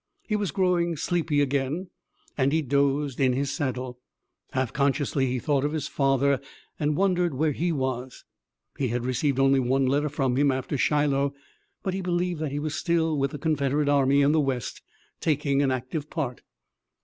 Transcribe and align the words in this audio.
He 0.27 0.35
was 0.35 0.49
growing 0.49 0.95
sleepy 0.97 1.41
again 1.41 1.91
and 2.35 2.51
he 2.51 2.63
dozed 2.63 3.19
in 3.19 3.33
his 3.33 3.51
saddle. 3.51 3.99
Half 4.49 4.73
consciously 4.73 5.27
he 5.27 5.37
thought 5.37 5.63
of 5.63 5.73
his 5.73 5.87
father 5.87 6.41
and 6.79 6.95
wondered 6.97 7.35
where 7.35 7.51
he 7.51 7.71
was. 7.71 8.25
He 8.79 8.87
had 8.87 9.05
received 9.05 9.37
only 9.39 9.59
one 9.59 9.85
letter 9.85 10.09
from 10.09 10.37
him 10.37 10.49
after 10.51 10.75
Shiloh, 10.75 11.35
but 11.83 11.93
he 11.93 12.01
believed 12.01 12.39
that 12.39 12.51
he 12.51 12.57
was 12.57 12.73
still 12.73 13.15
with 13.15 13.29
the 13.29 13.37
Confederate 13.37 13.89
army 13.89 14.23
in 14.23 14.31
the 14.31 14.39
west, 14.41 14.81
taking 15.19 15.61
an 15.61 15.69
active 15.69 16.09
part. 16.09 16.41